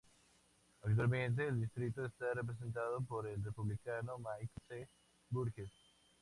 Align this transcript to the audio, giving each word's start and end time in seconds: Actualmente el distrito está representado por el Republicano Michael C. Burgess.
Actualmente 0.81 1.47
el 1.47 1.59
distrito 1.59 2.03
está 2.03 2.33
representado 2.33 3.01
por 3.01 3.27
el 3.27 3.43
Republicano 3.43 4.17
Michael 4.17 4.49
C. 4.67 4.87
Burgess. 5.29 5.69